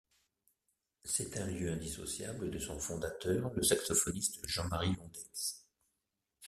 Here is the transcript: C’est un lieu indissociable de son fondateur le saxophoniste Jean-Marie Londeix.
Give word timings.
C’est 1.03 1.37
un 1.37 1.45
lieu 1.45 1.71
indissociable 1.71 2.49
de 2.49 2.57
son 2.57 2.79
fondateur 2.79 3.53
le 3.53 3.61
saxophoniste 3.61 4.39
Jean-Marie 4.47 4.95
Londeix. 4.95 5.61